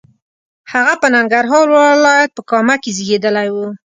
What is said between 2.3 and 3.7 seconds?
په کامه کې زیږېدلی و.